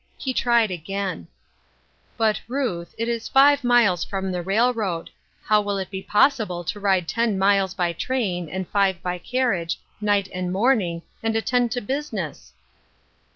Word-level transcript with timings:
He 0.17 0.33
tried 0.33 0.71
again: 0.71 1.27
"But, 2.17 2.41
Ruth, 2.47 2.95
it 2.97 3.07
is 3.07 3.27
five 3.29 3.63
miles 3.63 4.03
from 4.03 4.31
the 4.31 4.41
railroad. 4.41 5.11
How 5.43 5.61
will 5.61 5.77
it 5.77 5.91
be 5.91 6.01
possible 6.01 6.63
to 6.63 6.79
ride 6.79 7.07
ten 7.07 7.37
miles 7.37 7.75
by 7.75 7.93
train, 7.93 8.49
and 8.49 8.67
five 8.67 9.03
by 9.03 9.19
carriage, 9.19 9.79
night 10.01 10.27
and 10.33 10.51
morning, 10.51 11.03
and 11.21 11.35
attend 11.35 11.71
to 11.73 11.81
business 11.81 12.51